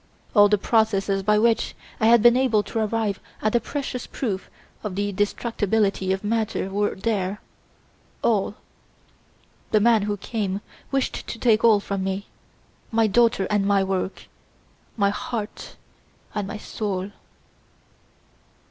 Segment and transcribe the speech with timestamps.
[0.35, 4.49] All the processes by which I had been able to arrive at the precious proof
[4.83, 7.39] of the destructibility of matter were there
[8.23, 8.55] all.
[9.69, 10.61] The man who came
[10.91, 12.25] wished to take all from me,
[12.91, 14.23] my daughter and my work
[14.97, 15.75] my heart
[16.33, 17.11] and my soul."